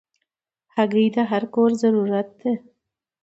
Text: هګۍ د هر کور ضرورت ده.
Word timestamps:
هګۍ 0.75 1.07
د 1.15 1.17
هر 1.31 1.43
کور 1.53 1.71
ضرورت 1.83 2.29
ده. 2.41 2.53